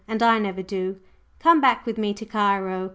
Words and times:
And 0.07 0.23
I 0.23 0.39
never 0.39 0.63
do. 0.63 0.99
Come 1.37 1.61
back 1.61 1.85
with 1.85 1.99
me 1.99 2.11
to 2.15 2.25
Cairo. 2.25 2.89